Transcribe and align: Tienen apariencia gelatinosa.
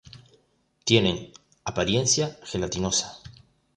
Tienen 0.83 1.29
apariencia 1.63 2.35
gelatinosa. 2.43 3.21